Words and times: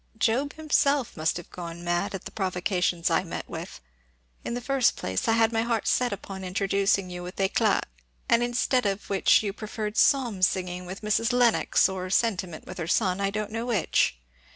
Job 0.17 0.53
himself 0.55 1.15
must 1.15 1.37
have 1.37 1.51
gone 1.51 1.83
mad 1.83 2.15
at 2.15 2.25
the 2.25 2.31
provocations 2.31 3.11
I 3.11 3.23
met 3.23 3.47
with. 3.47 3.79
In 4.43 4.55
the 4.55 4.59
first 4.59 4.95
place, 4.97 5.27
I 5.27 5.33
had 5.33 5.51
set 5.51 5.53
my 5.53 5.61
heart 5.61 5.87
upon 6.11 6.43
introducing 6.43 7.11
you 7.11 7.21
with 7.21 7.35
éclat, 7.35 7.83
and 8.27 8.41
instead 8.41 8.87
of 8.87 9.11
which 9.11 9.43
you 9.43 9.53
preferred 9.53 9.97
psalm 9.97 10.41
singing 10.41 10.87
with 10.87 11.01
Mrs. 11.03 11.31
Lennox, 11.31 11.87
or 11.87 12.09
sentiment 12.09 12.65
with 12.65 12.79
her 12.79 12.87
son 12.87 13.21
I 13.21 13.29
don't 13.29 13.51
know 13.51 13.67
which. 13.67 14.17